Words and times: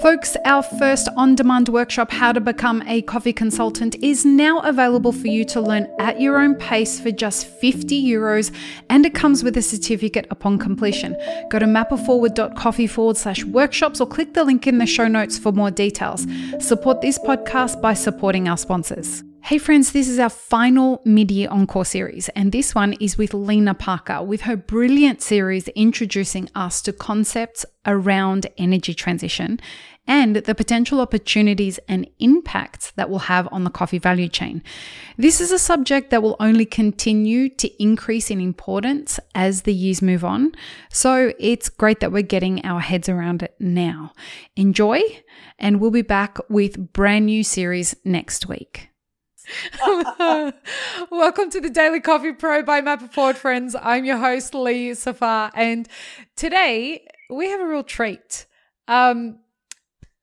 Folks, 0.00 0.34
our 0.46 0.62
first 0.62 1.08
on 1.14 1.34
demand 1.34 1.68
workshop, 1.68 2.10
How 2.10 2.32
to 2.32 2.40
Become 2.40 2.82
a 2.86 3.02
Coffee 3.02 3.34
Consultant, 3.34 3.96
is 3.96 4.24
now 4.24 4.60
available 4.60 5.12
for 5.12 5.26
you 5.26 5.44
to 5.46 5.60
learn 5.60 5.86
at 5.98 6.18
your 6.18 6.40
own 6.40 6.54
pace 6.54 6.98
for 6.98 7.10
just 7.10 7.46
50 7.46 8.02
euros, 8.02 8.50
and 8.88 9.04
it 9.04 9.12
comes 9.12 9.44
with 9.44 9.58
a 9.58 9.62
certificate 9.62 10.26
upon 10.30 10.58
completion. 10.58 11.14
Go 11.50 11.58
to 11.58 11.66
mapitforward.coffee 11.66 12.86
forward 12.86 13.18
slash 13.18 13.44
workshops 13.44 14.00
or 14.00 14.06
click 14.06 14.32
the 14.32 14.42
link 14.42 14.66
in 14.66 14.78
the 14.78 14.86
show 14.86 15.06
notes 15.06 15.36
for 15.38 15.52
more 15.52 15.70
details. 15.70 16.26
Support 16.60 17.02
this 17.02 17.18
podcast 17.18 17.82
by 17.82 17.92
supporting 17.92 18.48
our 18.48 18.56
sponsors. 18.56 19.22
Hey 19.42 19.58
friends, 19.58 19.90
this 19.90 20.06
is 20.06 20.18
our 20.20 20.28
final 20.28 21.02
mid-year 21.04 21.48
encore 21.50 21.84
series, 21.84 22.28
and 22.30 22.52
this 22.52 22.72
one 22.74 22.92
is 22.94 23.18
with 23.18 23.34
Lena 23.34 23.74
Parker 23.74 24.22
with 24.22 24.42
her 24.42 24.54
brilliant 24.54 25.22
series 25.22 25.66
introducing 25.68 26.48
us 26.54 26.80
to 26.82 26.92
concepts 26.92 27.66
around 27.84 28.46
energy 28.58 28.94
transition 28.94 29.58
and 30.06 30.36
the 30.36 30.54
potential 30.54 31.00
opportunities 31.00 31.80
and 31.88 32.08
impacts 32.20 32.92
that 32.92 33.10
will 33.10 33.20
have 33.20 33.48
on 33.50 33.64
the 33.64 33.70
coffee 33.70 33.98
value 33.98 34.28
chain. 34.28 34.62
This 35.16 35.40
is 35.40 35.50
a 35.50 35.58
subject 35.58 36.10
that 36.10 36.22
will 36.22 36.36
only 36.38 36.66
continue 36.66 37.48
to 37.48 37.82
increase 37.82 38.30
in 38.30 38.40
importance 38.40 39.18
as 39.34 39.62
the 39.62 39.74
years 39.74 40.00
move 40.00 40.24
on, 40.24 40.52
so 40.90 41.32
it's 41.40 41.70
great 41.70 41.98
that 42.00 42.12
we're 42.12 42.22
getting 42.22 42.64
our 42.64 42.80
heads 42.80 43.08
around 43.08 43.42
it 43.42 43.56
now. 43.58 44.12
Enjoy, 44.54 45.00
and 45.58 45.80
we'll 45.80 45.90
be 45.90 46.02
back 46.02 46.38
with 46.48 46.92
brand 46.92 47.26
new 47.26 47.42
series 47.42 47.96
next 48.04 48.46
week. 48.46 48.89
Welcome 51.10 51.50
to 51.50 51.60
the 51.60 51.70
Daily 51.70 52.00
Coffee 52.00 52.32
Pro 52.32 52.62
by 52.62 52.80
Map 52.80 53.02
It 53.02 53.12
Forward, 53.12 53.36
friends. 53.36 53.74
I'm 53.80 54.04
your 54.04 54.18
host, 54.18 54.54
Lee 54.54 54.94
Safar, 54.94 55.50
and 55.54 55.88
today 56.36 57.06
we 57.28 57.48
have 57.48 57.60
a 57.60 57.66
real 57.66 57.82
treat. 57.82 58.46
Um, 58.88 59.38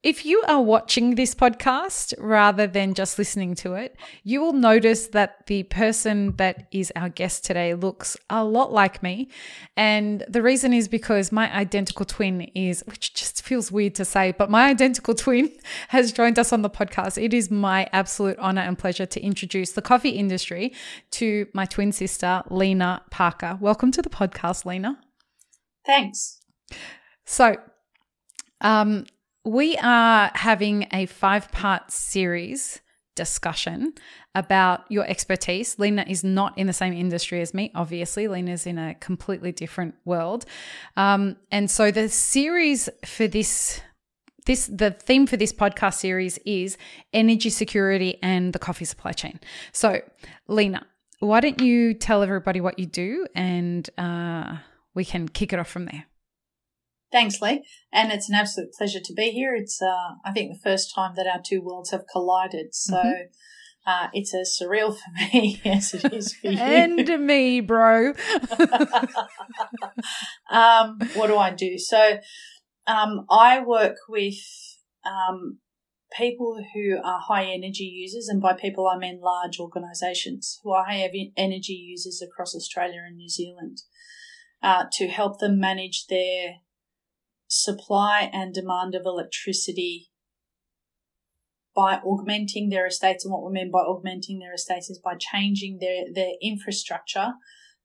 if 0.08 0.26
you 0.26 0.42
are 0.48 0.62
watching 0.62 1.16
this 1.16 1.36
podcast 1.36 2.14
rather 2.18 2.66
than 2.66 2.94
just 2.94 3.20
listening 3.20 3.54
to 3.54 3.74
it, 3.74 3.98
you 4.24 4.40
will 4.40 4.54
notice 4.54 5.08
that 5.08 5.46
the 5.48 5.64
person 5.64 6.34
that 6.38 6.66
is 6.72 6.94
our 6.96 7.10
guest 7.10 7.44
today 7.44 7.74
looks 7.74 8.16
a 8.30 8.42
lot 8.42 8.72
like 8.72 9.04
me. 9.04 9.28
And 9.76 10.24
the 10.30 10.42
reason 10.42 10.72
is 10.72 10.88
because 10.88 11.34
my 11.34 11.54
identical 11.54 12.06
twin 12.06 12.40
is, 12.56 12.86
which 12.88 13.16
just 13.16 13.42
feels 13.42 13.70
weird 13.70 13.96
to 13.96 14.06
say, 14.06 14.32
but 14.32 14.50
my 14.50 14.70
identical 14.70 15.14
twin 15.14 15.52
has 15.90 16.14
joined 16.14 16.40
us 16.40 16.54
on 16.54 16.62
the 16.62 16.70
podcast. 16.70 17.22
It 17.22 17.34
is 17.34 17.52
my 17.52 17.90
absolute 17.92 18.40
honor 18.40 18.62
and 18.62 18.80
pleasure 18.80 19.06
to 19.08 19.20
introduce 19.20 19.74
the 19.74 19.82
coffee 19.82 20.12
industry 20.12 20.74
to 21.12 21.48
my 21.54 21.66
twin 21.66 21.92
sister, 21.92 22.44
Lena 22.50 23.02
Parker. 23.12 23.58
Welcome 23.60 23.92
to 23.92 24.02
the 24.02 24.10
podcast, 24.10 24.64
Lena. 24.64 25.00
Thanks. 25.86 26.40
So, 27.26 27.58
um, 28.62 29.06
we 29.48 29.78
are 29.78 30.30
having 30.36 30.88
a 30.92 31.06
five 31.06 31.50
part 31.52 31.90
series 31.90 32.82
discussion 33.16 33.94
about 34.36 34.82
your 34.90 35.06
expertise. 35.06 35.80
Lena 35.80 36.06
is 36.08 36.24
not 36.24 36.56
in 36.58 36.68
the 36.68 36.74
same 36.74 36.94
industry 36.94 37.42
as 37.42 37.54
me, 37.54 37.72
obviously. 37.74 38.28
Lena's 38.28 38.68
in 38.68 38.78
a 38.78 38.94
completely 38.96 39.54
different 39.54 39.96
world. 40.04 40.46
Um, 40.98 41.38
and 41.50 41.72
so 41.72 41.92
the 41.92 42.10
series 42.10 42.90
for 43.06 43.28
this 43.28 43.82
this 44.46 44.68
the 44.68 44.92
theme 44.92 45.28
for 45.28 45.38
this 45.38 45.52
podcast 45.52 45.96
series 45.96 46.38
is 46.46 46.78
energy 47.14 47.50
security 47.50 48.18
and 48.22 48.54
the 48.54 48.60
coffee 48.60 48.86
supply 48.86 49.14
chain. 49.14 49.40
So, 49.72 50.02
Lena, 50.48 50.86
why 51.20 51.40
don't 51.40 51.62
you 51.62 51.94
tell 51.94 52.22
everybody 52.22 52.60
what 52.60 52.80
you 52.80 52.86
do 52.86 53.26
and 53.34 53.90
uh, 53.98 54.58
we 54.94 55.06
can 55.06 55.30
kick 55.30 55.54
it 55.54 55.60
off 55.60 55.70
from 55.70 55.86
there. 55.86 56.06
Thanks, 57.12 57.42
Lee. 57.42 57.64
And 57.92 58.12
it's 58.12 58.30
an 58.30 58.36
absolute 58.36 58.74
pleasure 58.74 59.00
to 59.04 59.14
be 59.14 59.32
here. 59.32 59.56
It's, 59.56 59.82
uh, 59.82 60.16
I 60.26 60.32
think, 60.32 60.52
the 60.52 60.70
first 60.70 60.94
time 60.94 61.14
that 61.16 61.28
our 61.28 61.42
two 61.44 61.62
worlds 61.62 61.92
have 61.92 62.04
collided. 62.12 62.76
So 62.76 62.98
mm-hmm. 62.98 63.30
uh, 63.86 64.08
it's 64.14 64.34
as 64.36 64.58
surreal 64.62 64.94
for 64.94 65.12
me 65.34 65.62
as 65.66 65.94
it 65.94 66.14
is 66.14 66.34
for 66.34 66.50
you. 66.50 66.60
and 66.60 67.26
me, 67.26 67.62
bro. 67.62 68.08
um, 70.52 71.00
what 71.14 71.28
do 71.28 71.38
I 71.38 71.54
do? 71.56 71.78
So 71.78 72.20
um, 72.88 73.26
I 73.30 73.62
work 73.62 73.96
with 74.10 74.36
um, 75.06 75.60
people 76.18 76.58
who 76.74 76.98
are 77.02 77.22
high 77.22 77.46
energy 77.46 77.86
users, 77.86 78.28
and 78.28 78.42
by 78.42 78.52
people 78.54 78.88
I 78.88 78.98
mean 78.98 79.22
large 79.22 79.60
organisations 79.60 80.60
who 80.62 80.72
are 80.74 80.84
high 80.86 81.10
energy 81.38 81.74
users 81.74 82.22
across 82.22 82.54
Australia 82.54 83.04
and 83.06 83.16
New 83.16 83.30
Zealand. 83.30 83.78
Uh, 84.64 84.86
to 84.92 85.08
help 85.08 85.38
them 85.38 85.60
manage 85.60 86.08
their 86.08 86.56
supply 87.48 88.30
and 88.34 88.54
demand 88.54 88.96
of 88.96 89.04
electricity 89.06 90.10
by 91.76 92.00
augmenting 92.04 92.70
their 92.70 92.88
estates. 92.88 93.24
And 93.24 93.32
what 93.32 93.46
we 93.46 93.54
mean 93.54 93.72
by 93.72 93.80
augmenting 93.80 94.40
their 94.40 94.54
estates 94.54 94.90
is 94.90 95.00
by 95.00 95.16
changing 95.18 95.78
their, 95.80 96.06
their 96.14 96.34
infrastructure 96.42 97.34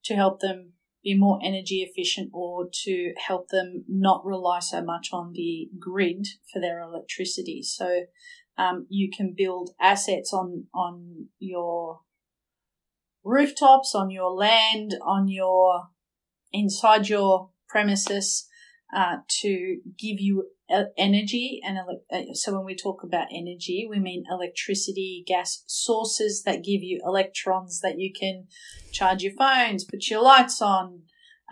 to 0.05 0.15
help 0.15 0.41
them 0.41 0.73
be 1.05 1.17
more 1.17 1.39
energy 1.43 1.87
efficient 1.89 2.31
or 2.33 2.69
to 2.85 3.13
help 3.27 3.49
them 3.49 3.85
not 3.89 4.25
rely 4.25 4.61
so 4.61 4.83
much 4.83 5.09
on 5.13 5.33
the 5.33 5.69
grid 5.79 6.27
for 6.53 6.61
their 6.61 6.81
electricity. 6.81 7.63
So 7.63 8.05
um, 8.57 8.87
you 8.89 9.11
can 9.15 9.35
build 9.37 9.71
assets 9.81 10.33
on 10.33 10.67
on 10.75 11.29
your 11.39 12.01
rooftops, 13.25 13.95
on 13.95 14.11
your 14.11 14.31
land, 14.31 14.95
on 15.05 15.29
your 15.29 15.89
inside 16.53 17.09
your 17.09 17.51
premises 17.69 18.47
uh, 18.93 19.17
to 19.29 19.79
give 19.99 20.21
you 20.21 20.49
uh, 20.71 20.85
energy 20.97 21.61
and 21.65 21.79
uh, 21.79 22.35
so 22.35 22.55
when 22.55 22.65
we 22.65 22.75
talk 22.75 23.03
about 23.03 23.27
energy 23.33 23.87
we 23.89 23.99
mean 23.99 24.25
electricity 24.31 25.25
gas 25.27 25.65
sources 25.67 26.43
that 26.45 26.65
give 26.65 26.83
you 26.83 27.01
electrons 27.05 27.81
that 27.81 27.99
you 27.99 28.13
can 28.19 28.47
charge 28.93 29.23
your 29.23 29.33
phones 29.35 29.85
put 29.85 30.09
your 30.09 30.23
lights 30.23 30.63
on 30.63 31.03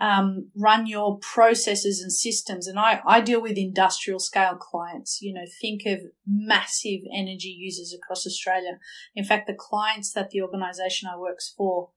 um, 0.01 0.49
run 0.57 0.87
your 0.87 1.19
processes 1.19 2.01
and 2.01 2.11
systems. 2.11 2.65
And 2.65 2.79
I, 2.79 3.01
I 3.05 3.21
deal 3.21 3.39
with 3.39 3.55
industrial 3.55 4.19
scale 4.19 4.55
clients. 4.55 5.19
You 5.21 5.33
know 5.33 5.45
think 5.61 5.83
of 5.85 5.99
massive 6.25 7.01
energy 7.15 7.55
users 7.57 7.93
across 7.93 8.25
australia. 8.25 8.79
In 9.15 9.23
fact 9.23 9.45
the 9.47 9.53
clients 9.57 10.11
that 10.13 10.31
the 10.31 10.41
organization 10.41 11.07
i 11.13 11.17
works 11.17 11.53
for 11.55 11.91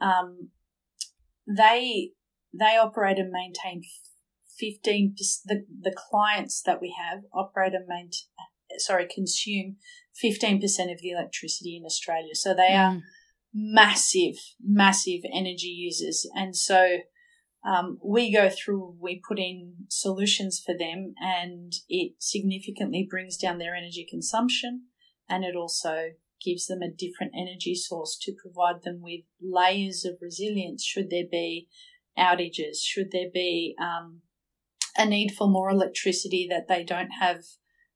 um, 0.00 0.50
they 1.48 2.10
they 2.52 2.76
operate 2.76 3.18
and 3.18 3.30
maintain 3.30 3.82
15 4.58 5.14
the, 5.44 5.64
the 5.80 5.94
clients 6.10 6.62
that 6.62 6.80
we 6.80 6.94
have 6.98 7.22
operate 7.32 7.74
and 7.74 7.86
main, 7.86 8.10
sorry 8.78 9.06
consume 9.12 9.76
15% 10.24 10.60
of 10.92 11.00
the 11.00 11.10
electricity 11.10 11.76
in 11.76 11.84
australia 11.84 12.34
so 12.34 12.54
they 12.54 12.70
mm. 12.70 12.78
are 12.78 13.02
massive 13.54 14.36
massive 14.62 15.20
energy 15.32 15.68
users 15.68 16.26
and 16.34 16.56
so 16.56 16.98
um, 17.66 17.98
we 18.04 18.32
go 18.32 18.48
through 18.48 18.94
we 19.00 19.20
put 19.26 19.38
in 19.38 19.74
solutions 19.88 20.62
for 20.64 20.74
them 20.78 21.14
and 21.20 21.72
it 21.88 22.12
significantly 22.20 23.06
brings 23.08 23.36
down 23.36 23.58
their 23.58 23.74
energy 23.74 24.06
consumption 24.08 24.84
and 25.28 25.44
it 25.44 25.56
also 25.56 26.10
gives 26.44 26.66
them 26.66 26.82
a 26.82 26.90
different 26.90 27.32
energy 27.34 27.74
source 27.74 28.16
to 28.20 28.32
provide 28.40 28.82
them 28.82 29.00
with 29.02 29.22
layers 29.42 30.04
of 30.04 30.18
resilience 30.20 30.84
should 30.84 31.10
there 31.10 31.24
be 31.30 31.68
outages 32.18 32.76
should 32.82 33.10
there 33.10 33.30
be 33.32 33.74
um, 33.80 34.20
a 34.98 35.06
need 35.06 35.32
for 35.36 35.48
more 35.48 35.70
electricity 35.70 36.46
that 36.50 36.68
they 36.68 36.84
don't 36.84 37.10
have, 37.20 37.44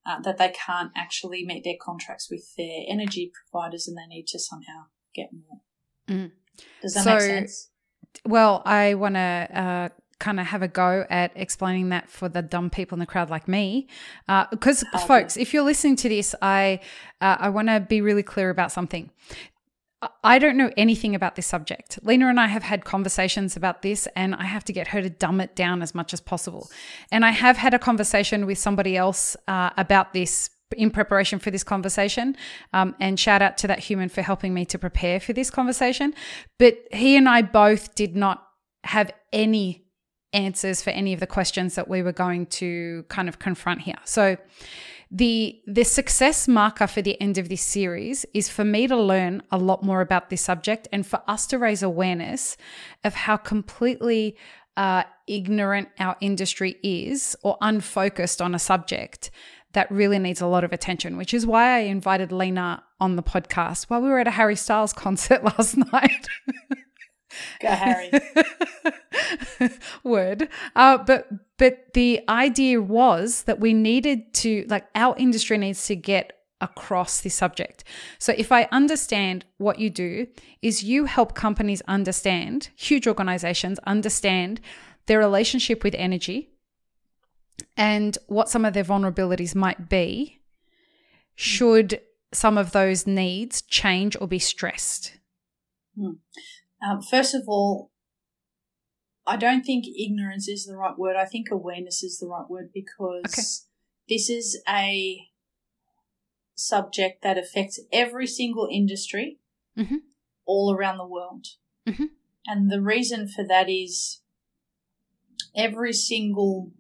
uh, 0.07 0.21
that 0.21 0.39
they 0.39 0.49
can't 0.51 0.91
actually 0.97 1.45
meet 1.45 1.65
their 1.65 1.75
contracts 1.81 2.29
with 2.31 2.55
their 2.57 2.85
energy 2.89 3.31
providers 3.51 3.89
and 3.89 3.97
they 3.97 4.07
need 4.07 4.27
to 4.29 4.39
somehow 4.39 4.87
get 5.15 5.29
more. 5.33 5.61
Mm. 6.09 6.33
Does 6.83 6.95
that 6.95 7.05
so, 7.05 7.11
make 7.13 7.21
sense? 7.21 7.71
Well, 8.27 8.63
I 8.65 8.95
want 8.95 9.15
to 9.15 9.21
uh, 9.21 9.89
kind 10.19 10.39
of 10.39 10.47
have 10.47 10.63
a 10.63 10.69
go 10.69 11.07
at 11.11 11.33
explaining 11.35 11.89
that 11.89 12.09
for 12.09 12.29
the 12.29 12.43
dumb 12.43 12.71
people 12.71 12.97
in 12.97 13.01
the 13.01 13.07
crowd 13.07 13.31
like 13.31 13.49
me, 13.49 13.89
because 14.51 14.85
uh, 14.93 14.99
folks, 14.99 15.37
if 15.37 15.55
you're 15.55 15.65
listening 15.65 15.97
to 15.97 16.09
this, 16.09 16.35
I 16.43 16.81
uh, 17.21 17.37
I 17.41 17.49
want 17.49 17.69
to 17.69 17.81
be 17.81 18.01
really 18.01 18.23
clear 18.23 18.51
about 18.51 18.73
something. 18.73 19.11
I 20.25 20.39
don't 20.39 20.57
know 20.57 20.71
anything 20.79 21.15
about 21.15 21.37
this 21.37 21.47
subject. 21.47 21.99
Lena 22.03 22.29
and 22.29 22.41
I 22.41 22.47
have 22.47 22.63
had 22.63 22.85
conversations 22.85 23.55
about 23.55 23.83
this, 23.83 24.09
and 24.17 24.35
I 24.35 24.45
have 24.45 24.65
to 24.65 24.73
get 24.73 24.89
her 24.89 25.03
to 25.03 25.11
dumb 25.11 25.41
it 25.41 25.55
down 25.55 25.83
as 25.83 25.95
much 25.95 26.15
as 26.15 26.21
possible. 26.21 26.71
And 27.13 27.25
I 27.25 27.31
have 27.31 27.59
had 27.59 27.75
a 27.75 27.79
conversation 27.79 28.47
with 28.47 28.57
somebody 28.57 28.97
else 28.97 29.37
uh, 29.47 29.71
about 29.77 30.15
this 30.15 30.51
in 30.77 30.91
preparation 30.91 31.39
for 31.39 31.51
this 31.51 31.65
conversation. 31.65 32.37
Um, 32.73 32.95
and 33.01 33.19
shout 33.19 33.43
out 33.43 33.59
to 33.59 33.67
that 33.67 33.81
human 33.81 34.09
for 34.09 34.23
helping 34.23 34.55
me 34.55 34.65
to 34.67 34.79
prepare 34.79 35.21
for 35.21 35.33
this 35.33 35.51
conversation. 35.51 36.15
But 36.59 36.79
he 36.93 37.17
and 37.17 37.29
I 37.29 37.43
both 37.43 37.95
did 37.95 38.17
not 38.17 38.47
have 38.85 39.13
any 39.33 39.85
answers 40.33 40.81
for 40.81 40.91
any 40.91 41.13
of 41.13 41.21
the 41.21 41.27
questions 41.27 41.75
that 41.75 41.89
we 41.89 42.03
were 42.03 42.13
going 42.13 42.47
to 42.47 43.05
kind 43.09 43.29
of 43.29 43.39
confront 43.39 43.83
here. 43.83 43.99
So, 44.05 44.37
the 45.11 45.61
the 45.67 45.85
success 45.85 46.47
marker 46.47 46.87
for 46.87 47.03
the 47.03 47.21
end 47.21 47.37
of 47.37 47.49
this 47.49 47.63
series 47.63 48.25
is 48.33 48.49
for 48.49 48.65
me 48.65 48.87
to 48.87 48.97
learn 48.97 49.43
a 49.51 49.59
lot 49.59 49.83
more 49.83 50.01
about 50.01 50.31
this 50.31 50.41
subject 50.41 50.87
and 50.93 51.05
for 51.05 51.21
us 51.27 51.47
to 51.49 51.59
raise 51.59 51.83
awareness 51.83 52.57
of 53.03 53.15
how 53.15 53.37
completely 53.37 54.37
uh, 54.77 55.03
ignorant 55.27 55.89
our 55.99 56.17
industry 56.21 56.77
is 56.83 57.37
or 57.43 57.59
unfocused 57.61 58.41
on 58.41 58.55
a 58.55 58.59
subject 58.59 59.31
that 59.73 59.91
really 59.91 60.19
needs 60.19 60.41
a 60.41 60.47
lot 60.47 60.65
of 60.65 60.73
attention, 60.73 61.17
which 61.17 61.35
is 61.35 61.47
why 61.47 61.77
I 61.77 61.79
invited 61.81 62.33
Lena 62.33 62.83
on 62.99 63.17
the 63.17 63.23
podcast 63.23 63.85
while 63.85 64.01
we 64.01 64.09
were 64.09 64.19
at 64.19 64.29
a 64.29 64.33
Harry 64.33 64.57
Styles 64.57 64.93
concert 64.95 65.45
last 65.45 65.77
night. 65.77 66.27
Go 67.61 67.69
Harry. 67.69 68.11
Word. 70.05 70.49
Uh, 70.75 70.99
but 70.99 71.29
but 71.61 71.93
the 71.93 72.23
idea 72.27 72.81
was 72.81 73.43
that 73.43 73.61
we 73.61 73.75
needed 73.75 74.33
to 74.33 74.65
like 74.71 74.87
our 74.95 75.15
industry 75.19 75.59
needs 75.59 75.87
to 75.89 75.95
get 75.95 76.33
across 76.63 77.21
the 77.21 77.29
subject. 77.29 77.85
So 78.19 78.33
if 78.35 78.51
I 78.51 78.67
understand 78.73 79.45
what 79.59 79.79
you 79.79 79.91
do 79.91 80.27
is 80.63 80.83
you 80.83 81.05
help 81.05 81.35
companies 81.35 81.83
understand, 81.87 82.71
huge 82.77 83.07
organizations 83.07 83.79
understand 83.81 84.63
their 85.05 85.19
relationship 85.19 85.85
with 85.85 85.95
energy 85.97 86.49
and 87.77 88.17
what 88.27 88.49
some 88.49 88.65
of 88.65 88.73
their 88.73 88.85
vulnerabilities 88.85 89.55
might 89.55 89.91
be 89.91 90.41
should 91.35 92.01
some 92.33 92.57
of 92.57 92.73
those 92.73 93.07
needs 93.07 93.61
change 93.61 94.17
or 94.19 94.27
be 94.27 94.39
stressed. 94.39 95.13
Hmm. 95.95 96.13
Um, 96.83 97.03
first 97.03 97.35
of 97.35 97.43
all, 97.47 97.91
I 99.31 99.37
don't 99.37 99.65
think 99.65 99.87
ignorance 99.87 100.49
is 100.49 100.67
the 100.67 100.77
right 100.77 100.99
word. 100.99 101.15
I 101.15 101.25
think 101.25 101.53
awareness 101.53 102.03
is 102.03 102.19
the 102.19 102.27
right 102.27 102.51
word 102.51 102.71
because 102.75 103.23
okay. 103.29 103.45
this 104.09 104.29
is 104.29 104.61
a 104.69 105.29
subject 106.57 107.23
that 107.23 107.39
affects 107.39 107.79
every 107.93 108.27
single 108.27 108.69
industry 108.69 109.39
mm-hmm. 109.79 109.99
all 110.47 110.75
around 110.75 110.99
the 110.99 111.07
world. 111.07 111.47
Mm-hmm. 111.89 112.07
And 112.49 112.73
the 112.73 112.83
reason 112.83 113.29
for 113.29 113.45
that 113.45 113.71
is 113.71 114.21
every 115.55 115.93
single 115.93 116.73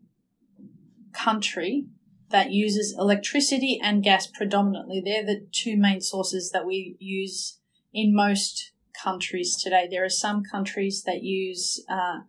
country 1.12 1.86
that 2.30 2.50
uses 2.50 2.96
electricity 2.98 3.78
and 3.80 4.02
gas 4.02 4.26
predominantly, 4.26 5.00
they're 5.04 5.24
the 5.24 5.46
two 5.52 5.76
main 5.76 6.00
sources 6.00 6.50
that 6.50 6.66
we 6.66 6.96
use 6.98 7.58
in 7.92 8.12
most 8.12 8.72
countries 9.04 9.56
today. 9.56 9.86
There 9.88 10.04
are 10.04 10.08
some 10.10 10.42
countries 10.42 11.04
that 11.04 11.22
use, 11.22 11.84
uh, 11.88 12.20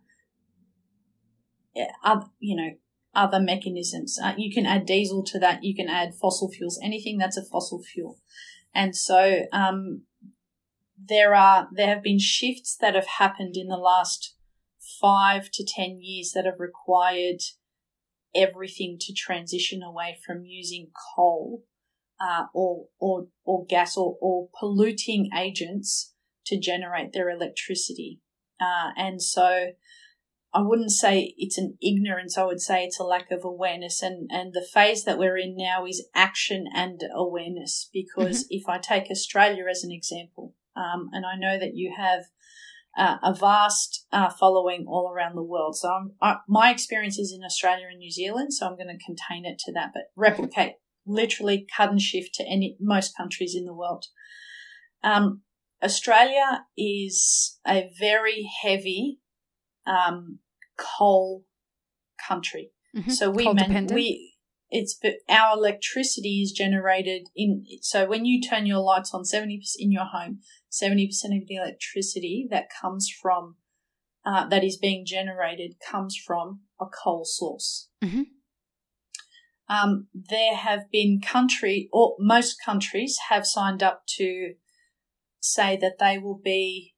other, 2.04 2.26
you 2.38 2.56
know, 2.56 2.70
other 3.14 3.40
mechanisms. 3.40 4.18
Uh, 4.22 4.34
you 4.36 4.52
can 4.52 4.66
add 4.66 4.86
diesel 4.86 5.22
to 5.24 5.38
that. 5.38 5.62
You 5.62 5.74
can 5.74 5.88
add 5.88 6.14
fossil 6.14 6.50
fuels. 6.50 6.78
Anything 6.82 7.18
that's 7.18 7.36
a 7.36 7.44
fossil 7.44 7.82
fuel, 7.82 8.18
and 8.74 8.96
so 8.96 9.42
um, 9.52 10.02
there 10.98 11.34
are 11.34 11.68
there 11.72 11.88
have 11.88 12.02
been 12.02 12.18
shifts 12.18 12.76
that 12.80 12.94
have 12.94 13.06
happened 13.18 13.56
in 13.56 13.68
the 13.68 13.76
last 13.76 14.36
five 15.00 15.50
to 15.52 15.64
ten 15.66 15.98
years 16.00 16.32
that 16.34 16.44
have 16.44 16.60
required 16.60 17.40
everything 18.34 18.96
to 19.00 19.12
transition 19.12 19.82
away 19.82 20.16
from 20.24 20.44
using 20.44 20.90
coal 21.14 21.64
uh, 22.20 22.44
or 22.54 22.86
or 22.98 23.26
or 23.44 23.64
gas 23.66 23.96
or, 23.96 24.16
or 24.20 24.48
polluting 24.58 25.30
agents 25.36 26.14
to 26.46 26.58
generate 26.58 27.12
their 27.12 27.30
electricity. 27.30 28.20
Uh, 28.60 28.90
and 28.96 29.20
so 29.20 29.72
I 30.54 30.60
wouldn't 30.60 30.92
say 30.92 31.34
it's 31.38 31.56
an 31.56 31.78
ignorance. 31.82 32.36
I 32.36 32.44
would 32.44 32.60
say 32.60 32.84
it's 32.84 33.00
a 33.00 33.04
lack 33.04 33.30
of 33.30 33.44
awareness. 33.44 34.02
And, 34.02 34.28
and 34.30 34.52
the 34.52 34.66
phase 34.72 35.04
that 35.04 35.18
we're 35.18 35.38
in 35.38 35.56
now 35.56 35.86
is 35.86 36.06
action 36.14 36.66
and 36.74 37.00
awareness. 37.14 37.88
Because 37.92 38.44
mm-hmm. 38.44 38.56
if 38.56 38.68
I 38.68 38.78
take 38.78 39.10
Australia 39.10 39.64
as 39.70 39.82
an 39.82 39.90
example, 39.90 40.54
um, 40.76 41.08
and 41.12 41.24
I 41.24 41.36
know 41.36 41.58
that 41.58 41.74
you 41.74 41.94
have 41.96 42.24
uh, 42.96 43.16
a 43.22 43.34
vast 43.34 44.06
uh, 44.12 44.28
following 44.28 44.84
all 44.86 45.10
around 45.10 45.36
the 45.36 45.42
world. 45.42 45.76
So 45.76 45.88
I, 46.20 46.36
my 46.48 46.70
experience 46.70 47.18
is 47.18 47.32
in 47.32 47.44
Australia 47.44 47.86
and 47.90 47.98
New 47.98 48.10
Zealand, 48.10 48.52
so 48.52 48.66
I'm 48.66 48.76
going 48.76 48.96
to 48.96 49.04
contain 49.04 49.44
it 49.44 49.58
to 49.60 49.72
that, 49.72 49.92
but 49.94 50.04
replicate, 50.16 50.74
literally 51.06 51.66
cut 51.74 51.90
and 51.90 52.00
shift 52.00 52.34
to 52.34 52.44
any 52.44 52.76
most 52.78 53.16
countries 53.16 53.54
in 53.56 53.64
the 53.64 53.74
world. 53.74 54.06
Um, 55.02 55.42
Australia 55.82 56.64
is 56.76 57.58
a 57.66 57.90
very 57.98 58.48
heavy 58.62 59.18
um, 59.86 60.38
coal 60.78 61.44
country. 62.26 62.70
Mm-hmm. 62.96 63.10
So 63.10 63.30
we 63.30 63.52
man- 63.52 63.88
we 63.92 64.32
it's 64.72 64.94
but 65.00 65.16
our 65.28 65.56
electricity 65.56 66.40
is 66.42 66.50
generated 66.50 67.28
in 67.36 67.64
so 67.82 68.06
when 68.08 68.24
you 68.24 68.40
turn 68.40 68.66
your 68.66 68.80
lights 68.80 69.12
on 69.14 69.22
70% 69.22 69.60
in 69.78 69.92
your 69.92 70.06
home 70.06 70.40
70% 70.72 71.06
of 71.40 71.46
the 71.46 71.56
electricity 71.56 72.48
that 72.50 72.68
comes 72.80 73.08
from 73.10 73.56
uh, 74.24 74.48
that 74.48 74.64
is 74.64 74.78
being 74.78 75.04
generated 75.04 75.74
comes 75.86 76.16
from 76.16 76.60
a 76.80 76.86
coal 76.86 77.24
source 77.24 77.90
mm-hmm. 78.02 78.22
um, 79.68 80.06
there 80.14 80.56
have 80.56 80.90
been 80.90 81.20
country 81.20 81.88
or 81.92 82.16
most 82.18 82.56
countries 82.64 83.18
have 83.28 83.46
signed 83.46 83.82
up 83.82 84.04
to 84.06 84.54
say 85.40 85.76
that 85.76 85.98
they 85.98 86.18
will 86.18 86.40
be 86.42 86.91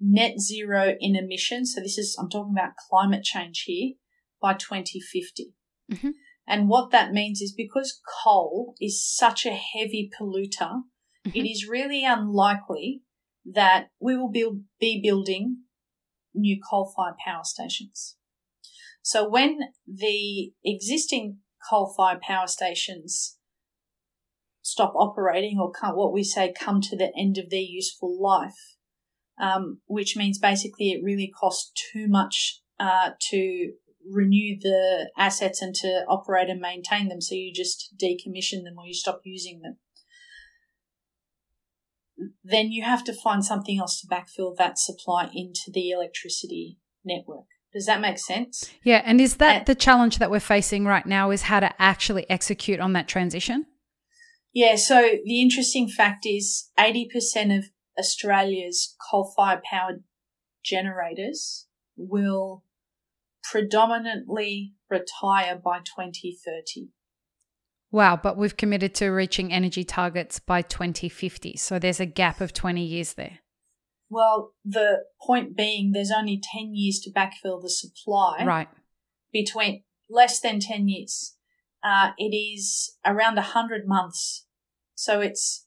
net 0.00 0.40
zero 0.40 0.94
in 0.98 1.14
emissions. 1.14 1.74
So 1.74 1.80
this 1.80 1.98
is, 1.98 2.16
I'm 2.18 2.30
talking 2.30 2.54
about 2.56 2.72
climate 2.88 3.22
change 3.22 3.64
here 3.66 3.92
by 4.40 4.54
2050. 4.54 5.54
Mm-hmm. 5.92 6.10
And 6.46 6.68
what 6.68 6.90
that 6.90 7.12
means 7.12 7.40
is 7.40 7.52
because 7.56 8.00
coal 8.24 8.74
is 8.80 9.06
such 9.06 9.46
a 9.46 9.50
heavy 9.50 10.10
polluter, 10.18 10.82
mm-hmm. 11.26 11.30
it 11.34 11.48
is 11.48 11.68
really 11.68 12.04
unlikely 12.04 13.02
that 13.44 13.88
we 14.00 14.16
will 14.16 14.30
build, 14.30 14.62
be 14.80 15.00
building 15.02 15.58
new 16.34 16.60
coal 16.68 16.92
fired 16.96 17.16
power 17.24 17.44
stations. 17.44 18.16
So 19.02 19.28
when 19.28 19.58
the 19.86 20.52
existing 20.64 21.38
coal 21.68 21.92
fired 21.96 22.20
power 22.20 22.46
stations 22.46 23.36
stop 24.62 24.92
operating 24.94 25.58
or 25.58 25.72
what 25.94 26.12
we 26.12 26.22
say 26.22 26.52
come 26.52 26.80
to 26.80 26.96
the 26.96 27.12
end 27.18 27.38
of 27.38 27.50
their 27.50 27.60
useful 27.60 28.20
life, 28.20 28.76
um, 29.40 29.80
which 29.86 30.16
means 30.16 30.38
basically 30.38 30.90
it 30.90 31.02
really 31.02 31.32
costs 31.38 31.72
too 31.92 32.06
much 32.06 32.60
uh, 32.78 33.10
to 33.30 33.72
renew 34.08 34.58
the 34.60 35.10
assets 35.16 35.60
and 35.62 35.74
to 35.74 36.04
operate 36.08 36.48
and 36.48 36.60
maintain 36.60 37.08
them. 37.08 37.20
So 37.20 37.34
you 37.34 37.52
just 37.52 37.94
decommission 38.00 38.64
them 38.64 38.76
or 38.78 38.86
you 38.86 38.94
stop 38.94 39.22
using 39.24 39.60
them. 39.62 39.78
Then 42.44 42.70
you 42.70 42.84
have 42.84 43.02
to 43.04 43.14
find 43.14 43.44
something 43.44 43.78
else 43.78 44.00
to 44.00 44.06
backfill 44.06 44.56
that 44.56 44.78
supply 44.78 45.30
into 45.34 45.70
the 45.72 45.90
electricity 45.90 46.78
network. 47.04 47.46
Does 47.72 47.86
that 47.86 48.00
make 48.00 48.18
sense? 48.18 48.70
Yeah. 48.82 49.02
And 49.04 49.20
is 49.20 49.36
that 49.36 49.56
and, 49.58 49.66
the 49.66 49.74
challenge 49.74 50.18
that 50.18 50.30
we're 50.30 50.40
facing 50.40 50.84
right 50.84 51.06
now 51.06 51.30
is 51.30 51.42
how 51.42 51.60
to 51.60 51.72
actually 51.80 52.28
execute 52.28 52.80
on 52.80 52.92
that 52.94 53.08
transition? 53.08 53.66
Yeah. 54.52 54.76
So 54.76 55.00
the 55.24 55.40
interesting 55.40 55.88
fact 55.88 56.26
is 56.26 56.70
80% 56.78 57.56
of 57.56 57.70
Australia's 58.00 58.96
coal 59.10 59.32
fired 59.36 59.62
powered 59.62 60.02
generators 60.64 61.66
will 61.96 62.64
predominantly 63.42 64.74
retire 64.90 65.60
by 65.62 65.78
2030. 65.78 66.88
Wow, 67.92 68.18
but 68.20 68.36
we've 68.36 68.56
committed 68.56 68.94
to 68.96 69.08
reaching 69.08 69.52
energy 69.52 69.84
targets 69.84 70.38
by 70.38 70.62
2050. 70.62 71.56
So 71.56 71.78
there's 71.78 72.00
a 72.00 72.06
gap 72.06 72.40
of 72.40 72.52
20 72.52 72.82
years 72.82 73.14
there. 73.14 73.40
Well, 74.08 74.54
the 74.64 75.04
point 75.24 75.56
being, 75.56 75.92
there's 75.92 76.10
only 76.10 76.40
10 76.42 76.74
years 76.74 77.00
to 77.00 77.12
backfill 77.12 77.60
the 77.60 77.70
supply. 77.70 78.44
Right. 78.44 78.68
Between 79.32 79.82
less 80.08 80.40
than 80.40 80.60
10 80.60 80.88
years. 80.88 81.36
Uh, 81.82 82.10
it 82.18 82.34
is 82.34 82.96
around 83.04 83.36
100 83.36 83.86
months. 83.86 84.46
So 84.94 85.20
it's 85.20 85.66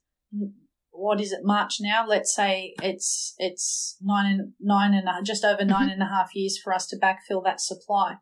what 0.93 1.19
is 1.19 1.31
it 1.31 1.41
March 1.43 1.77
now? 1.81 2.05
Let's 2.07 2.33
say 2.33 2.73
it's 2.81 3.33
it's 3.37 3.97
nine 4.01 4.25
and 4.25 4.53
nine 4.59 4.93
and 4.93 5.07
a, 5.07 5.23
just 5.23 5.43
over 5.43 5.65
nine 5.65 5.89
mm-hmm. 5.89 5.93
and 5.93 6.03
a 6.03 6.07
half 6.07 6.35
years 6.35 6.59
for 6.63 6.73
us 6.73 6.87
to 6.87 6.97
backfill 6.97 7.43
that 7.43 7.59
supply, 7.59 8.15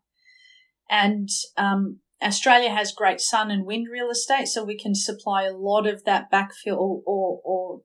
and 0.90 1.30
um, 1.58 2.00
Australia 2.22 2.70
has 2.70 2.94
great 2.94 3.20
sun 3.20 3.52
and 3.52 3.66
wind 3.66 3.88
real 3.92 4.10
estate, 4.10 4.48
so 4.48 4.64
we 4.64 4.78
can 4.78 4.96
supply 4.96 5.44
a 5.44 5.54
lot 5.54 5.86
of 5.86 6.04
that 6.06 6.32
backfill 6.32 6.78
or 6.78 7.02
or, 7.06 7.42
or 7.44 7.82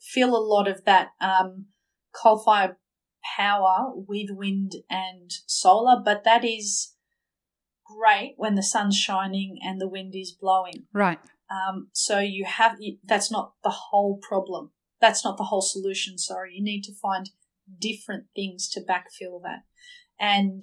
fill 0.00 0.34
a 0.34 0.42
lot 0.42 0.66
of 0.66 0.84
that 0.84 1.08
um, 1.20 1.66
coal 2.12 2.42
fired 2.42 2.76
power 3.36 3.92
with 3.94 4.28
wind 4.30 4.72
and 4.88 5.30
solar, 5.46 6.00
but 6.02 6.24
that 6.24 6.44
is 6.44 6.94
great 7.84 8.34
when 8.36 8.54
the 8.54 8.62
sun's 8.62 8.96
shining 8.96 9.58
and 9.62 9.80
the 9.80 9.88
wind 9.88 10.14
is 10.14 10.36
blowing. 10.38 10.86
Right. 10.92 11.18
Um, 11.50 11.88
so 11.92 12.20
you 12.20 12.44
have 12.44 12.76
that's 13.04 13.30
not 13.30 13.54
the 13.64 13.70
whole 13.70 14.18
problem. 14.22 14.70
That's 15.00 15.24
not 15.24 15.36
the 15.36 15.44
whole 15.44 15.62
solution. 15.62 16.18
Sorry, 16.18 16.54
you 16.54 16.62
need 16.62 16.82
to 16.82 16.94
find 16.94 17.30
different 17.78 18.26
things 18.34 18.68
to 18.70 18.80
backfill 18.80 19.42
that, 19.42 19.62
and 20.18 20.62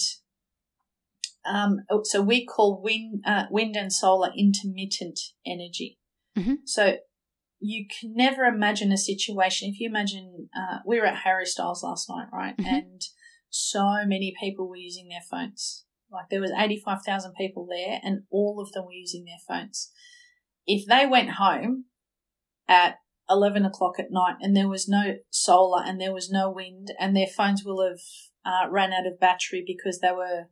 um, 1.45 1.79
oh, 1.89 2.01
so 2.03 2.21
we 2.21 2.45
call 2.45 2.81
wind 2.81 3.23
uh, 3.25 3.45
wind 3.49 3.75
and 3.75 3.91
solar 3.91 4.31
intermittent 4.37 5.19
energy. 5.45 5.99
Mm-hmm. 6.37 6.55
So 6.65 6.97
you 7.59 7.85
can 7.87 8.13
never 8.15 8.43
imagine 8.43 8.91
a 8.91 8.97
situation. 8.97 9.69
If 9.69 9.79
you 9.79 9.89
imagine, 9.89 10.49
uh, 10.55 10.79
we 10.85 10.99
were 10.99 11.07
at 11.07 11.23
Harry 11.23 11.45
Styles 11.45 11.83
last 11.83 12.09
night, 12.09 12.27
right? 12.31 12.55
Mm-hmm. 12.55 12.73
And 12.73 13.01
so 13.49 14.05
many 14.05 14.33
people 14.39 14.69
were 14.69 14.75
using 14.75 15.07
their 15.07 15.21
phones. 15.29 15.85
Like 16.11 16.29
there 16.29 16.41
was 16.41 16.51
85,000 16.55 17.33
people 17.35 17.67
there 17.69 17.99
and 18.03 18.23
all 18.31 18.61
of 18.61 18.71
them 18.71 18.85
were 18.85 18.93
using 18.93 19.25
their 19.25 19.41
phones. 19.47 19.91
If 20.67 20.85
they 20.85 21.05
went 21.05 21.31
home 21.31 21.85
at 22.67 22.95
11 23.29 23.65
o'clock 23.65 23.99
at 23.99 24.11
night 24.11 24.35
and 24.41 24.55
there 24.55 24.67
was 24.67 24.87
no 24.87 25.15
solar 25.29 25.83
and 25.83 25.99
there 25.99 26.13
was 26.13 26.29
no 26.29 26.51
wind 26.51 26.93
and 26.99 27.15
their 27.15 27.27
phones 27.27 27.63
will 27.63 27.83
have 27.87 27.99
uh, 28.45 28.69
ran 28.69 28.93
out 28.93 29.07
of 29.07 29.19
battery 29.19 29.63
because 29.65 29.99
they 29.99 30.11
were 30.11 30.45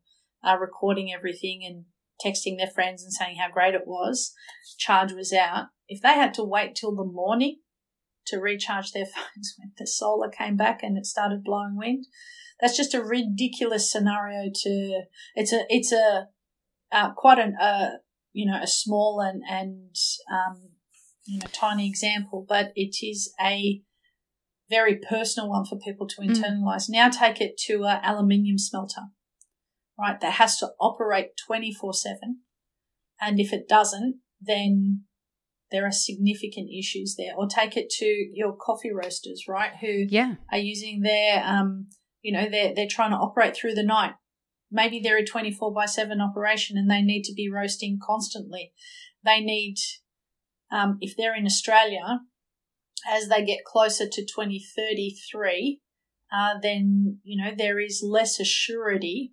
uh, 0.44 0.58
recording 0.58 1.12
everything 1.14 1.62
and 1.66 1.86
texting 2.24 2.58
their 2.58 2.68
friends 2.68 3.04
and 3.04 3.14
saying 3.14 3.38
how 3.38 3.52
great 3.52 3.74
it 3.74 3.86
was, 3.86 4.34
charge 4.78 5.12
was 5.14 5.34
out. 5.34 5.68
If 5.88 6.02
they 6.02 6.14
had 6.14 6.34
to 6.36 6.44
wait 6.44 6.76
till 6.76 6.96
the 6.96 7.06
morning 7.06 7.60
to 8.28 8.38
recharge 8.38 8.92
their 8.92 9.06
phones 9.16 9.56
when 9.58 9.72
the 9.78 9.88
solar 9.88 10.30
came 10.30 10.56
back 10.56 10.82
and 10.84 10.98
it 10.98 11.06
started 11.06 11.44
blowing 11.44 11.78
wind, 11.78 12.06
that's 12.60 12.78
just 12.78 12.94
a 12.94 13.04
ridiculous 13.04 13.92
scenario 13.92 14.50
to, 14.54 15.02
it's 15.36 15.52
a, 15.52 15.66
it's 15.70 15.92
a, 15.92 16.28
uh, 16.92 17.12
quite 17.14 17.40
an, 17.40 17.56
uh, 17.60 17.90
you 18.36 18.46
know, 18.46 18.60
a 18.62 18.68
small 18.68 19.22
and, 19.22 19.42
and, 19.50 19.96
um, 20.32 20.70
you 21.26 21.40
know, 21.40 21.48
tiny 21.52 21.88
example, 21.88 22.46
but 22.48 22.72
it 22.76 22.98
is 23.02 23.34
a 23.42 23.82
very 24.70 24.98
personal 24.98 25.50
one 25.50 25.66
for 25.66 25.78
people 25.78 26.08
to 26.08 26.22
mm. 26.22 26.30
internalize. 26.30 26.90
Mm. 26.90 26.90
Now 26.90 27.10
take 27.10 27.40
it 27.40 27.58
to 27.68 27.84
an 27.86 28.00
aluminium 28.04 28.58
smelter 28.58 29.02
right, 29.98 30.20
that 30.20 30.34
has 30.34 30.58
to 30.58 30.70
operate 30.80 31.32
24 31.48 31.94
7. 31.94 32.18
And 33.22 33.40
if 33.40 33.54
it 33.54 33.68
doesn't, 33.68 34.20
then 34.42 35.04
there 35.72 35.86
are 35.86 35.92
significant 35.92 36.70
issues 36.78 37.16
there. 37.18 37.34
Or 37.36 37.48
take 37.48 37.78
it 37.78 37.90
to 38.00 38.06
your 38.06 38.56
coffee 38.56 38.92
roasters, 38.94 39.46
right, 39.48 39.72
who 39.82 40.06
yeah. 40.10 40.36
are 40.52 40.58
using 40.58 41.02
their, 41.02 41.44
um, 41.46 41.88
you 42.22 42.34
know, 42.34 42.50
they're, 42.50 42.74
they're 42.76 42.88
trying 42.90 43.12
to 43.12 43.18
operate 43.18 43.56
through 43.56 43.76
the 43.76 43.84
night. 43.84 44.14
Maybe 44.72 45.00
they're 45.00 45.18
a 45.18 45.26
24 45.26 45.74
by 45.74 45.86
7 45.86 46.20
operation 46.20 46.78
and 46.78 46.90
they 46.90 47.02
need 47.02 47.24
to 47.24 47.34
be 47.34 47.50
roasting 47.50 48.00
constantly. 48.02 48.74
They 49.24 49.40
need, 49.40 49.76
um, 50.72 50.98
if 51.02 51.16
they're 51.16 51.36
in 51.36 51.46
Australia, 51.46 52.22
as 53.10 53.28
they 53.28 53.46
get 53.46 53.64
closer 53.66 54.06
to 54.10 54.22
2033, 54.22 55.80
uh, 56.36 56.56
then, 56.62 57.20
you 57.24 57.42
know, 57.42 57.52
there 57.56 57.80
is 57.80 58.04
less 58.04 58.42
assurity 58.42 59.32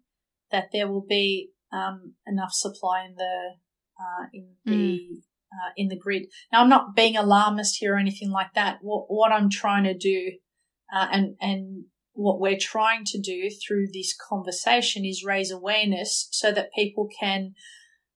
that 0.51 0.69
there 0.73 0.89
will 0.89 1.05
be 1.09 1.51
um, 1.73 2.15
enough 2.27 2.53
supply 2.53 3.05
in 3.07 3.15
the 3.17 3.55
uh, 3.99 4.27
in 4.33 4.49
the 4.65 4.73
mm. 4.73 5.17
uh, 5.53 5.71
in 5.77 5.89
the 5.89 5.97
grid. 5.97 6.25
Now, 6.53 6.61
I'm 6.61 6.69
not 6.69 6.95
being 6.95 7.17
alarmist 7.17 7.77
here 7.79 7.95
or 7.95 7.99
anything 7.99 8.31
like 8.31 8.55
that. 8.55 8.79
What 8.83 9.07
what 9.09 9.33
I'm 9.33 9.51
trying 9.51 9.85
to 9.85 9.97
do, 9.97 10.33
uh, 10.95 11.09
and 11.11 11.35
and 11.41 11.85
what 12.14 12.40
we're 12.40 12.59
trying 12.59 13.04
to 13.07 13.19
do 13.19 13.49
through 13.50 13.87
this 13.92 14.14
conversation 14.28 15.04
is 15.04 15.25
raise 15.25 15.50
awareness 15.50 16.28
so 16.31 16.52
that 16.52 16.73
people 16.75 17.09
can 17.19 17.54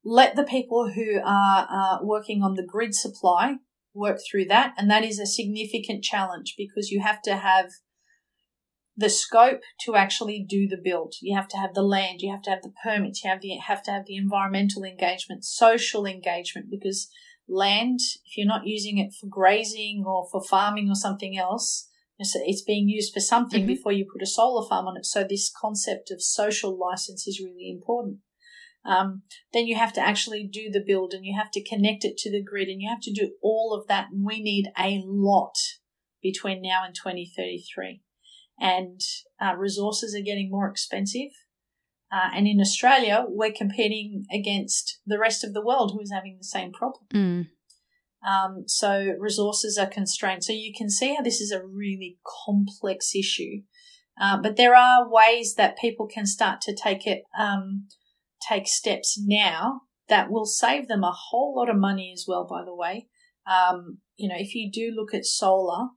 let 0.05 0.37
the 0.37 0.45
people 0.45 0.93
who 0.93 1.21
are 1.25 1.67
uh, 1.71 1.99
working 2.03 2.43
on 2.43 2.55
the 2.55 2.67
grid 2.67 2.95
supply 2.95 3.57
work 3.95 4.19
through 4.31 4.45
that, 4.45 4.75
and 4.77 4.91
that 4.91 5.05
is 5.05 5.19
a 5.19 5.27
significant 5.27 6.05
challenge 6.05 6.55
because 6.57 6.91
you 6.91 7.01
have 7.01 7.21
to 7.23 7.37
have 7.37 7.71
the 8.97 9.11
scope 9.11 9.61
to 9.85 9.95
actually 9.95 10.45
do 10.49 10.67
the 10.69 10.81
build. 10.83 11.15
You 11.21 11.37
have 11.37 11.49
to 11.49 11.57
have 11.57 11.75
the 11.75 11.83
land, 11.83 12.21
you 12.23 12.31
have 12.31 12.43
to 12.43 12.51
have 12.51 12.63
the 12.63 12.73
permits, 12.83 13.23
you 13.25 13.31
have 13.31 13.41
the 13.41 13.57
have 13.57 13.83
to 13.85 13.91
have 13.91 14.07
the 14.07 14.17
environmental 14.17 14.85
engagement, 14.85 15.45
social 15.45 16.07
engagement, 16.07 16.69
because 16.71 17.09
land, 17.49 18.01
if 18.25 18.37
you're 18.37 18.47
not 18.47 18.67
using 18.67 18.99
it 18.99 19.13
for 19.13 19.27
grazing 19.27 20.05
or 20.07 20.27
for 20.31 20.43
farming 20.43 20.89
or 20.89 20.95
something 20.95 21.37
else, 21.37 21.89
it's 22.19 22.63
being 22.63 22.89
used 22.89 23.13
for 23.13 23.21
something 23.21 23.61
mm-hmm. 23.61 23.75
before 23.75 23.93
you 23.93 24.07
put 24.11 24.23
a 24.23 24.27
solar 24.27 24.67
farm 24.67 24.87
on 24.87 24.97
it. 24.97 25.05
So 25.05 25.23
this 25.23 25.53
concept 25.61 26.11
of 26.11 26.23
social 26.23 26.79
license 26.79 27.27
is 27.27 27.41
really 27.41 27.71
important. 27.71 28.19
Um, 28.85 29.23
then 29.53 29.67
you 29.67 29.77
have 29.77 29.93
to 29.95 30.01
actually 30.01 30.49
do 30.51 30.71
the 30.71 30.85
build 30.87 31.13
and 31.13 31.27
you 31.27 31.37
have 31.37 31.51
to 31.53 31.65
connect 31.65 32.05
it 32.05 32.17
to 32.19 32.31
the 32.31 32.43
grid 32.43 32.69
and 32.69 32.81
you 32.81 32.89
have 32.89 33.01
to 33.03 33.13
do 33.13 33.33
all 33.43 33.77
of 33.79 33.89
that. 33.89 34.09
And 34.13 34.25
we 34.25 34.41
need 34.41 34.69
a 34.79 35.03
lot 35.05 35.57
between 36.23 36.63
now 36.63 36.85
and 36.85 36.95
2033 36.95 38.01
and 38.59 39.01
uh, 39.41 39.55
resources 39.57 40.15
are 40.15 40.25
getting 40.25 40.51
more 40.51 40.69
expensive. 40.69 41.31
Uh, 42.13 42.31
and 42.35 42.47
in 42.47 42.61
Australia, 42.61 43.25
we're 43.29 43.53
competing 43.53 44.25
against 44.33 45.01
the 45.07 45.19
rest 45.19 45.43
of 45.45 45.53
the 45.53 45.65
world 45.65 45.93
who 45.93 46.01
is 46.01 46.13
having 46.13 46.37
the 46.39 46.45
same 46.45 46.73
problem. 46.73 47.05
Mm. 47.13 47.47
Um, 48.27 48.65
so 48.67 49.15
resources 49.19 49.79
are 49.79 49.87
constrained. 49.87 50.43
So 50.43 50.53
you 50.53 50.73
can 50.77 50.91
see 50.91 51.15
how 51.15 51.23
this 51.23 51.41
is 51.41 51.53
a 51.53 51.65
really 51.65 52.19
complex 52.45 53.15
issue. 53.15 53.63
Uh, 54.21 54.39
but 54.43 54.57
there 54.57 54.75
are 54.75 55.09
ways 55.09 55.55
that 55.55 55.79
people 55.79 56.07
can 56.07 56.27
start 56.27 56.61
to 56.63 56.75
take 56.75 57.07
it, 57.07 57.23
um, 57.39 57.87
take 58.49 58.67
steps 58.67 59.19
now 59.23 59.83
that 60.09 60.31
will 60.31 60.47
save 60.47 60.89
them 60.89 61.05
a 61.05 61.13
whole 61.13 61.55
lot 61.55 61.69
of 61.71 61.77
money 61.77 62.11
as 62.13 62.25
well. 62.27 62.47
By 62.49 62.65
the 62.65 62.75
way, 62.75 63.09
um, 63.47 63.99
you 64.17 64.29
know, 64.29 64.37
if 64.39 64.55
you 64.55 64.71
do 64.73 64.93
look 64.95 65.15
at 65.15 65.25
solar, 65.25 65.89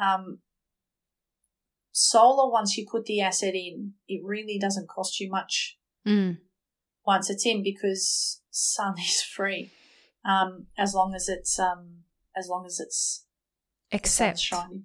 um, 0.00 0.38
solar, 1.92 2.50
once 2.50 2.76
you 2.76 2.86
put 2.90 3.04
the 3.04 3.20
asset 3.20 3.54
in, 3.54 3.92
it 4.08 4.22
really 4.24 4.58
doesn't 4.58 4.88
cost 4.88 5.20
you 5.20 5.30
much 5.30 5.76
mm. 6.06 6.38
once 7.06 7.28
it's 7.30 7.46
in 7.46 7.62
because 7.62 8.40
sun 8.50 8.94
is 8.98 9.22
free, 9.22 9.70
um, 10.24 10.66
as 10.76 10.94
long 10.94 11.14
as 11.14 11.28
it's 11.28 11.58
um, 11.58 12.04
as 12.36 12.48
long 12.48 12.64
as 12.66 12.80
it's 12.80 13.24
except 13.90 14.38
shining. 14.38 14.84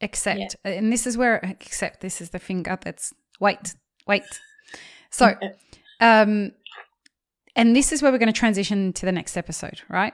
Except, 0.00 0.56
yeah. 0.64 0.72
and 0.72 0.92
this 0.92 1.06
is 1.06 1.16
where 1.16 1.36
except 1.42 2.00
this 2.00 2.20
is 2.20 2.30
the 2.30 2.38
finger 2.38 2.78
that's 2.82 3.14
wait, 3.40 3.74
wait. 4.06 4.24
So, 5.10 5.34
um, 6.00 6.52
and 7.56 7.76
this 7.76 7.92
is 7.92 8.02
where 8.02 8.10
we're 8.10 8.18
going 8.18 8.32
to 8.32 8.38
transition 8.38 8.92
to 8.94 9.06
the 9.06 9.12
next 9.12 9.36
episode, 9.36 9.82
right? 9.88 10.12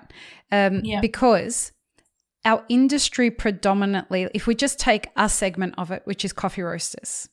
Um, 0.52 0.82
yeah. 0.84 1.00
Because 1.00 1.72
our 2.44 2.64
industry 2.68 3.30
predominantly, 3.30 4.28
if 4.34 4.46
we 4.46 4.54
just 4.54 4.78
take 4.78 5.08
a 5.16 5.28
segment 5.28 5.74
of 5.78 5.90
it, 5.90 6.02
which 6.04 6.24
is 6.24 6.32
coffee 6.32 6.62
roasters, 6.62 7.28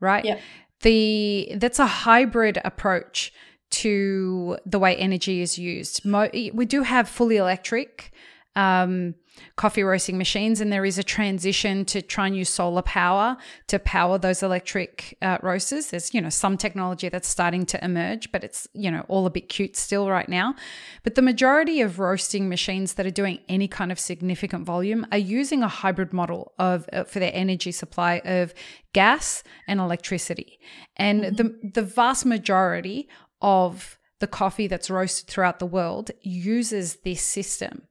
right? 0.00 0.24
Yeah. 0.24 0.38
The 0.80 1.52
that's 1.56 1.78
a 1.78 1.86
hybrid 1.86 2.58
approach 2.64 3.32
to 3.70 4.58
the 4.66 4.78
way 4.78 4.96
energy 4.96 5.40
is 5.40 5.58
used. 5.58 6.04
Mo- 6.04 6.30
we 6.32 6.64
do 6.64 6.82
have 6.82 7.08
fully 7.08 7.36
electric 7.36 8.12
um, 8.56 9.14
coffee 9.56 9.82
roasting 9.82 10.18
machines, 10.18 10.60
and 10.60 10.72
there 10.72 10.84
is 10.84 10.98
a 10.98 11.04
transition 11.04 11.84
to 11.84 12.02
try 12.02 12.26
and 12.26 12.36
use 12.36 12.48
solar 12.48 12.82
power 12.82 13.36
to 13.68 13.78
power 13.78 14.18
those 14.18 14.42
electric 14.42 15.16
uh, 15.22 15.38
roasters. 15.42 15.90
There's 15.90 16.12
you 16.12 16.20
know 16.20 16.30
some 16.30 16.56
technology 16.56 17.08
that's 17.08 17.28
starting 17.28 17.64
to 17.66 17.84
emerge, 17.84 18.32
but 18.32 18.42
it's 18.42 18.66
you 18.72 18.90
know 18.90 19.04
all 19.08 19.26
a 19.26 19.30
bit 19.30 19.48
cute 19.48 19.76
still 19.76 20.08
right 20.08 20.28
now. 20.28 20.54
But 21.04 21.14
the 21.14 21.22
majority 21.22 21.80
of 21.80 21.98
roasting 21.98 22.48
machines 22.48 22.94
that 22.94 23.06
are 23.06 23.10
doing 23.10 23.38
any 23.48 23.68
kind 23.68 23.92
of 23.92 24.00
significant 24.00 24.66
volume 24.66 25.06
are 25.12 25.18
using 25.18 25.62
a 25.62 25.68
hybrid 25.68 26.12
model 26.12 26.52
of 26.58 26.88
uh, 26.92 27.04
for 27.04 27.20
their 27.20 27.32
energy 27.32 27.72
supply 27.72 28.20
of 28.24 28.52
gas 28.92 29.44
and 29.68 29.78
electricity, 29.78 30.58
and 30.96 31.22
mm-hmm. 31.22 31.34
the 31.36 31.70
the 31.74 31.82
vast 31.82 32.26
majority 32.26 33.08
of 33.40 33.98
the 34.18 34.26
coffee 34.26 34.66
that's 34.66 34.90
roasted 34.90 35.28
throughout 35.28 35.58
the 35.58 35.66
world 35.66 36.10
uses 36.22 36.96
this 36.96 37.22
system 37.22 37.82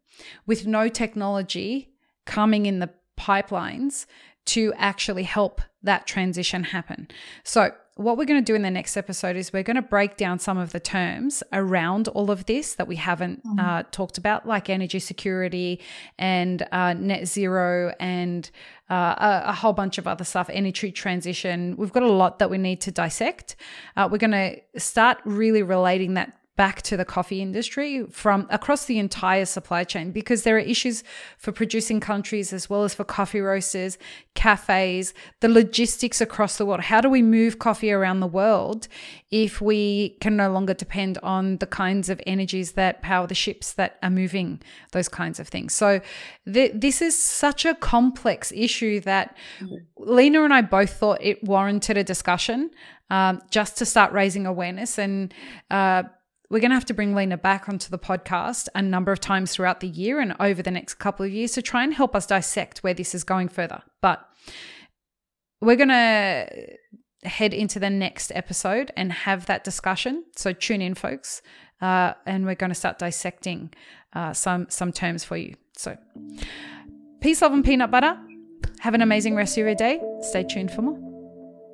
with 0.46 0.68
no 0.68 0.88
technology 0.88 1.90
coming 2.26 2.66
in 2.66 2.80
the 2.80 2.90
pipelines 3.20 4.06
to 4.46 4.74
actually 4.78 5.24
help 5.24 5.62
that 5.84 6.08
transition 6.08 6.66
happen. 6.66 7.08
So, 7.44 7.72
what 8.00 8.18
we're 8.18 8.24
going 8.24 8.42
to 8.42 8.46
do 8.46 8.56
in 8.56 8.62
the 8.62 8.72
next 8.72 8.96
episode 8.96 9.36
is 9.36 9.52
we're 9.52 9.62
going 9.62 9.76
to 9.76 9.82
break 9.82 10.16
down 10.16 10.40
some 10.40 10.58
of 10.58 10.72
the 10.72 10.80
terms 10.80 11.44
around 11.52 12.08
all 12.08 12.32
of 12.32 12.46
this 12.46 12.76
that 12.76 12.88
we 12.88 12.96
haven't 12.96 13.46
mm-hmm. 13.46 13.60
uh, 13.60 13.84
talked 13.92 14.18
about, 14.18 14.48
like 14.48 14.70
energy 14.70 15.00
security 15.00 15.82
and 16.18 16.66
uh, 16.72 16.94
net 16.94 17.28
zero 17.28 17.94
and 18.00 18.52
uh, 18.90 19.16
a, 19.18 19.50
a, 19.50 19.54
whole 19.54 19.74
bunch 19.74 19.98
of 19.98 20.08
other 20.08 20.24
stuff, 20.24 20.50
energy 20.54 20.94
transition. 20.94 21.76
We've 21.78 21.92
got 21.92 22.04
a 22.04 22.12
lot 22.12 22.40
that 22.40 22.50
we 22.50 22.58
need 22.58 22.80
to 22.82 22.92
dissect. 22.92 23.58
Uh, 23.98 24.08
we're 24.10 24.18
going 24.18 24.32
to 24.32 24.80
start 24.80 25.18
really 25.26 25.62
relating 25.62 26.14
that 26.14 26.39
back 26.60 26.82
to 26.82 26.98
the 26.98 27.06
coffee 27.06 27.42
industry 27.42 28.04
from 28.12 28.46
across 28.50 28.84
the 28.84 29.00
entire 29.00 29.46
supply 29.46 29.86
chain 29.86 30.12
because 30.12 30.44
there 30.44 30.58
are 30.58 30.60
issues 30.76 31.06
for 31.38 31.54
producing 31.54 32.02
countries 32.02 32.52
as 32.52 32.70
well 32.70 32.84
as 32.84 32.94
for 32.94 33.06
coffee 33.06 33.40
roasters, 33.40 33.98
cafes, 34.36 35.14
the 35.40 35.48
logistics 35.48 36.20
across 36.20 36.58
the 36.58 36.66
world. 36.66 36.82
How 36.82 37.00
do 37.00 37.10
we 37.10 37.22
move 37.22 37.60
coffee 37.60 37.94
around 37.94 38.20
the 38.20 38.28
world 38.28 38.90
if 39.32 39.62
we 39.62 40.18
can 40.20 40.36
no 40.36 40.52
longer 40.52 40.74
depend 40.74 41.18
on 41.24 41.60
the 41.60 41.66
kinds 41.66 42.10
of 42.10 42.20
energies 42.28 42.74
that 42.74 43.02
power 43.02 43.26
the 43.26 43.34
ships 43.34 43.72
that 43.76 43.98
are 44.04 44.10
moving 44.10 44.62
those 44.92 45.08
kinds 45.08 45.40
of 45.40 45.48
things? 45.48 45.74
So, 45.74 46.02
th- 46.46 46.74
this 46.76 47.02
is 47.02 47.18
such 47.18 47.64
a 47.64 47.74
complex 47.74 48.52
issue 48.54 49.00
that 49.02 49.34
mm-hmm. 49.62 49.76
Lena 49.96 50.44
and 50.44 50.54
I 50.54 50.64
both 50.64 50.92
thought 50.92 51.20
it 51.22 51.42
warranted 51.42 51.96
a 51.96 52.04
discussion. 52.04 52.72
Um, 53.12 53.42
just 53.50 53.76
to 53.78 53.88
start 53.88 54.14
raising 54.14 54.46
awareness 54.46 55.00
and 55.00 55.34
uh, 55.72 56.04
we're 56.50 56.60
going 56.60 56.72
to 56.72 56.76
have 56.76 56.86
to 56.86 56.94
bring 56.94 57.14
Lena 57.14 57.38
back 57.38 57.70
onto 57.70 57.90
the 57.90 58.00
podcast 58.00 58.68
a 58.74 58.82
number 58.82 59.12
of 59.12 59.20
times 59.20 59.54
throughout 59.54 59.80
the 59.82 59.88
year 59.88 60.20
and 60.20 60.36
over 60.40 60.64
the 60.64 60.72
next 60.72 60.96
couple 60.96 61.26
of 61.26 61.32
years 61.32 61.52
to 61.54 61.62
try 61.62 61.84
and 61.84 61.94
help 61.94 62.16
us 62.16 62.26
dissect 62.26 62.80
where 62.80 62.94
this 62.94 63.14
is 63.14 63.24
going 63.24 63.50
further. 63.50 63.84
But 64.02 64.28
we're 65.62 65.76
going 65.76 65.90
to 65.90 66.50
head 67.24 67.54
into 67.54 67.80
the 67.80 67.90
next 67.90 68.32
episode 68.34 68.92
and 68.98 69.12
have 69.12 69.46
that 69.46 69.64
discussion. 69.64 70.24
So 70.36 70.54
tune 70.54 70.82
in, 70.82 70.96
folks, 70.96 71.42
uh, 71.82 72.14
and 72.26 72.46
we're 72.46 72.56
going 72.56 72.72
to 72.72 72.76
start 72.76 72.98
dissecting 72.98 73.74
uh, 74.14 74.34
some 74.34 74.68
some 74.70 74.92
terms 74.92 75.24
for 75.24 75.38
you. 75.38 75.56
So, 75.78 75.98
peace, 77.22 77.42
love, 77.42 77.54
and 77.54 77.64
peanut 77.64 77.92
butter. 77.92 78.18
Have 78.80 78.94
an 78.94 79.02
amazing 79.02 79.36
rest 79.36 79.58
of 79.58 79.66
your 79.66 79.76
day. 79.76 80.02
Stay 80.22 80.44
tuned 80.44 80.72
for 80.72 80.82
more. 80.82 81.09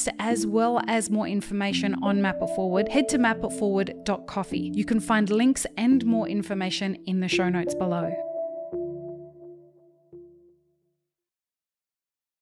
podcast 0.00 0.14
as 0.18 0.46
well 0.46 0.80
as 0.86 1.10
more 1.10 1.26
information 1.26 1.94
on 2.02 2.22
Map 2.22 2.38
It 2.40 2.48
Forward, 2.54 2.88
head 2.88 3.08
to 3.10 3.18
mapitforward.coffee. 3.18 4.72
You 4.74 4.84
can 4.84 5.00
find 5.00 5.30
links 5.30 5.66
and 5.76 6.04
more 6.04 6.28
information 6.28 6.96
in 7.06 7.20
the 7.20 7.28
show 7.28 7.48
notes 7.48 7.74
below. 7.74 8.29